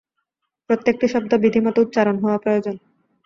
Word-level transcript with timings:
প্রত্যেকটি 0.69 1.05
শব্দ 1.07 1.31
বিধিমত 1.35 1.75
উচ্চারণ 1.79 2.15
হওয়া 2.19 2.37
প্রয়োজন। 2.37 2.75